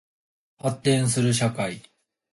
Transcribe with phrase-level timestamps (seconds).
[0.57, 1.79] 発展する社会